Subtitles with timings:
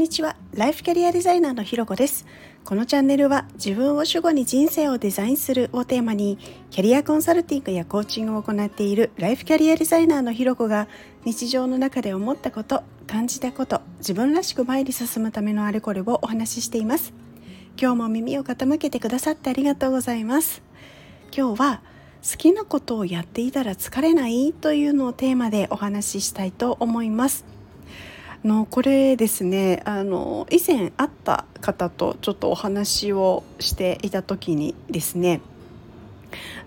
[0.00, 0.34] にちは。
[0.54, 2.24] ライフキャリアデザイナーのひろこです。
[2.64, 6.38] このチャンネルは自分を主語に人生をデザインするをテーマに
[6.70, 10.88] キャリアコンサルティングやコーチングを行っているライフキャリアデザイナーのひろこが
[11.26, 17.12] 日常の中で思ったこと感じたこと自分らしく前に進むためのあれこれをお話ししています。
[17.78, 20.62] 今日も耳を傾けてくださってありがとうございます。
[21.36, 21.82] 今日は
[22.22, 27.59] 好きなことをやっていたら疲れないというのをテーマでお話ししたいと思います。
[28.44, 35.40] のこれですねあの以前会った方とちょっとお話をしていた時にですね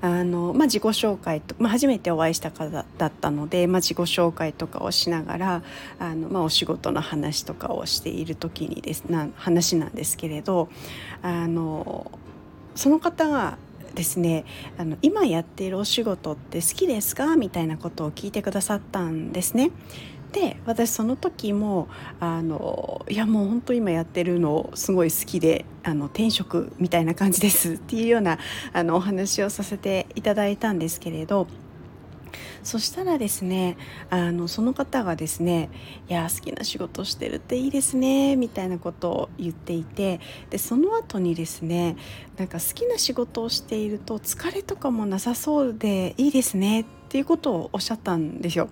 [0.01, 5.63] あのまあ、自己紹介と、まあ、初めてお会いした方だったので、まあ、自己紹介とかをしながら
[5.99, 10.67] あの、まあ、お仕事の話とかをしている時にですな話なんですけれど
[11.21, 12.11] あの
[12.75, 13.57] その方が
[13.95, 14.43] ですね
[14.77, 17.37] あの今やっているお仕事って好きですか？
[17.37, 19.71] みたいなことを聞いてくださったんですね。
[20.33, 21.87] で私その時も
[22.19, 28.39] あのいやもう本当今やってるのすごい好きであの転職みたいな感じです っていうような
[28.73, 31.47] あのお話をさせていただいたんですけれど
[32.63, 33.77] そしたらですね
[34.09, 35.69] あのその方がですね
[36.09, 41.95] 「いや好きな仕事してるっていいですね」みたいなことを言っていてでその後にですね
[42.37, 48.69] なんか好きな仕事をしていると疲れとかもなさそうでいいですねっていうことをおっしゃったんですよ。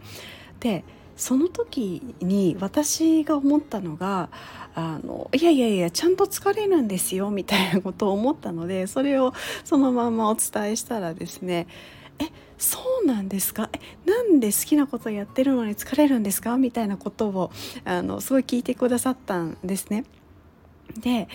[0.59, 0.84] で
[1.22, 4.30] その時に私が思ったのが
[4.74, 9.32] あのいやいやいやちゃんと疲れるんですよみたいなことを思ったのでそれを
[9.64, 11.68] そのままお伝えしたらですね
[12.18, 12.26] え
[12.58, 13.70] そうなんですか？
[13.72, 16.58] えなんで好きなことやってるのに疲れるんですか？
[16.58, 17.52] みたいなことを
[17.86, 20.06] あのすごい聞いてくださったんですね。
[21.00, 21.28] で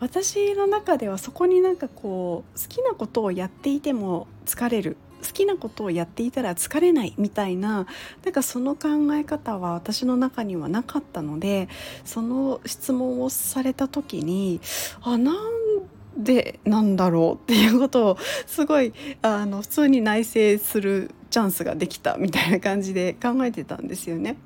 [0.00, 4.96] 私の中ではそこになんかこう好きなことをやっていても疲れる。
[5.34, 7.86] きなことをやっていたら疲れないみたいな
[8.24, 11.68] なんかその考え方は私の中にはなかったので
[12.04, 14.60] その質問をされた時に
[15.02, 15.36] あなん
[16.16, 24.36] でなんだろうっていうことをすごいあの普通に内省するチャンスができたみたいな感じで考えてたんですよね。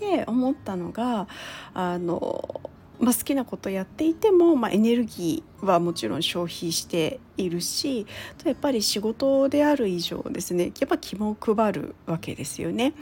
[0.00, 1.26] で思ったのが
[1.74, 2.60] あの
[3.00, 8.06] まあ、好きなことやっていても、まあ、エネルギーはもちろん消費しているし
[8.44, 12.94] やっぱり仕事である以上ですねやっぱ気も配るわけですよね。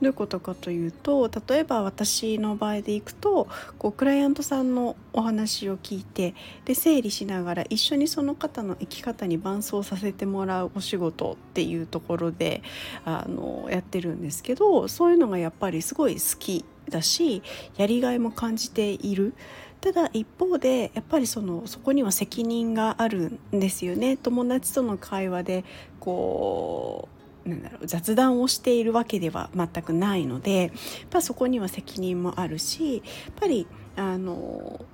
[0.00, 3.46] どういうことかというと例えば私の場合でいくと
[3.78, 6.34] こうクライアントさんのお話を聞いて
[6.64, 12.62] で整理しながら一緒にその方の生き方に伴走させてもらうお仕事っていうところで
[13.04, 17.42] あのやってるんですけどそういうのがやっぱりすごい好きだし
[17.76, 19.34] やりがいも感じている。
[19.80, 24.16] ただ一方でやっぱりそのそこには責任があるんですよね。
[24.16, 25.64] 友達との会話で
[25.98, 27.08] こ
[27.44, 30.70] うなんだろう雑談をしているわけでは全くないのでやっ
[31.10, 33.02] ぱそこには責任もあるしやっ
[33.40, 33.66] ぱり
[33.96, 34.84] あの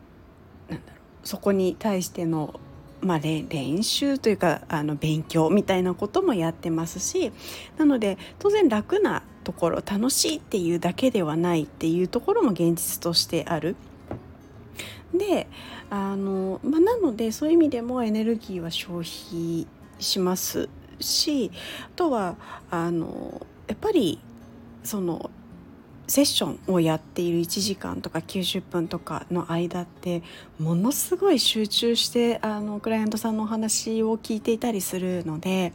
[0.69, 2.59] なんだろうそこに対しての
[3.01, 7.33] まあ、練習というかあの勉強みたいなこともやってますし
[7.77, 13.77] なので当然楽なところ楽しいっていうだけではないっていうところも現実としてある。
[15.15, 15.49] で
[15.89, 19.67] あの、まあ、なのでそういう意味でもエネルギーは消費
[19.99, 20.69] します
[21.01, 21.51] し
[21.87, 22.37] あとは
[22.71, 24.21] あのやっぱり
[24.85, 25.31] その
[26.09, 30.23] セッションをやっている1時間とか90分とかの間って
[30.59, 35.75] ものすごい集中してあのクライアントさんのお話を聞いていたりするので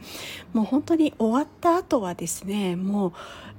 [0.52, 3.12] もう本当に終わった後はですねもう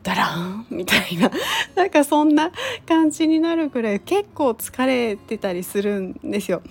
[0.04, 1.32] ダラーンみたいな
[1.76, 2.52] なんかそんな
[2.86, 6.62] 感じになるくらい結構疲れてたりするんですよ。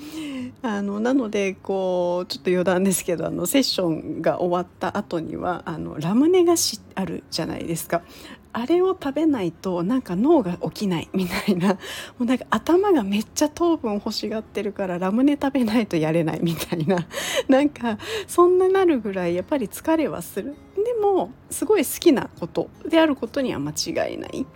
[0.62, 8.02] あのなのでこうちょっと余談ですけどあのセッションが終わった後にはあのラムネ菓子あるじゃないですか
[8.56, 11.74] あれを食べないとなんか脳が起きないみたいな。
[12.18, 17.06] もうなんか頭がめっちゃ糖分欲しがってるからラムネ食べないとやれないみたいな。
[17.48, 17.98] なんか
[18.28, 20.54] そんななるぐらいやっぱり疲れはする。
[20.76, 24.46] でもすごい好きなことであることには間違いない。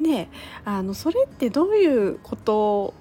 [0.00, 0.28] で
[0.64, 2.94] あのそれってどういうこと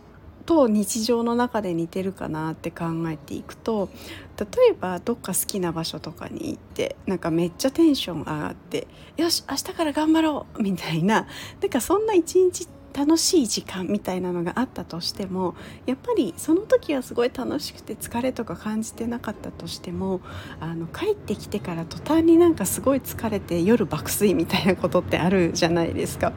[0.45, 3.89] と日常の中で似てるかなって考えていくと
[4.37, 8.87] 例えばどっか好きな場所とかに行ってなんかめっちゃテンション上がって
[9.17, 11.27] よし明日から頑張ろうみたいな
[11.61, 15.53] なんかそんな一日って楽しい時間みたいなのがあったとしても
[15.85, 20.21] やっぱりその時はすごい楽しくて疲れとか感じてなかったとしても
[20.61, 26.31] あの帰ってきてから途端になんかすごい疲れて夜爆睡みたいなことってあるじゃないですか。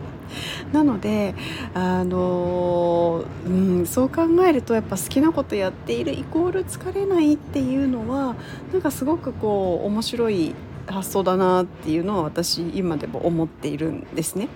[0.72, 1.34] なので
[1.74, 8.34] あの、うん、そう考えるとやっぱ好きなことやっているイコール疲れないっていうのは
[8.72, 10.54] なんかすごくこう面白い
[10.86, 14.48] 発想だなっていうのは私今でも思っているんですね。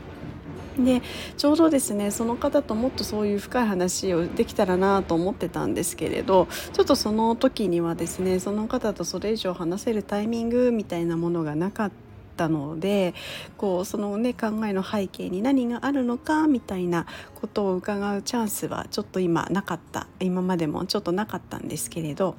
[0.78, 1.02] で
[1.36, 11.92] ちょうどですねその方ともっとそういう深い話をできたらなと思ってたんですけれどちょっとその時にはですねその方とそれ以上話せるタイミングみたいなものがなかっ
[12.36, 13.14] たので
[13.58, 17.06] こうそのね考えの背景に何があるのかみたいな
[17.40, 22.34] ことを伺うチャンスはちょっと今なかった今までもちょっとなかったんですけれど。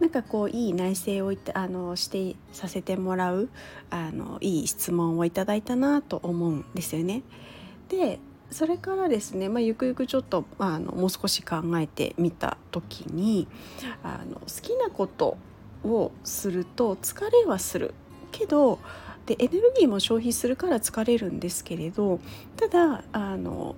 [0.00, 3.48] なんかこういい内省をあのしてさせてもらう
[3.90, 7.22] あのいい質問をいただいたなと思うんですよね。
[7.88, 8.20] で
[8.50, 13.46] それからですね、まあ、ゆくゆくちょっとあのもう少し考えてみた時に
[14.02, 15.36] あの好きなこと
[15.84, 17.94] をすると疲れはする
[18.32, 18.78] けど
[19.26, 22.20] でエネルギーも消費するから疲れるんですけれど
[22.56, 23.76] ただあの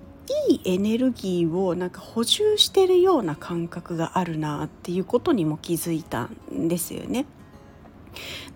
[0.49, 7.25] いいエネルギーをなんか補充してるような感覚があるなっていうことにも気づいたんですよね。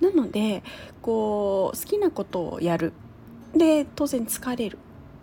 [0.02, 0.64] なので
[1.02, 2.94] こう好きなことをやる。
[3.56, 4.78] で当然疲れる。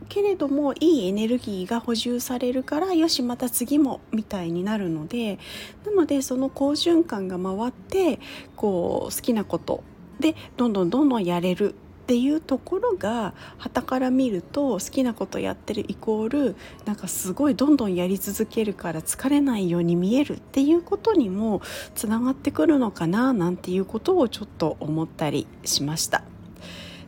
[0.08, 5.38] けれどもいいエネルギーが補充されるからよしまた次もみたいになるので
[5.86, 8.20] なのでその好循環が回って
[8.56, 9.82] こう好きなこと。
[10.20, 11.74] でどんどんどんどんやれる。
[12.12, 21.62] っていうところが旗から見ると好きなことやってるイコールなんかすごいどんどんやり続けるから疲れないように見えるっていうことにも
[21.94, 26.22] つながってくるのかななんていうことをちょっと思ったりしました。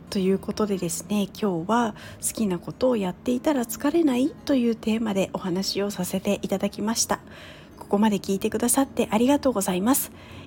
[0.09, 7.19] ということでですね今日は好きなことをやっていたら疲れないというテーマでお話をさせていただきました。
[7.77, 10.11] ここまで聞いてくださってありがとうございます。